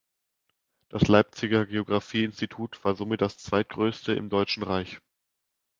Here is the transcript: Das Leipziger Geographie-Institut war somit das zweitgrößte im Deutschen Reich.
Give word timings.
Das 0.89 1.07
Leipziger 1.07 1.67
Geographie-Institut 1.67 2.83
war 2.83 2.95
somit 2.95 3.21
das 3.21 3.37
zweitgrößte 3.37 4.13
im 4.13 4.29
Deutschen 4.29 4.63
Reich. 4.63 4.97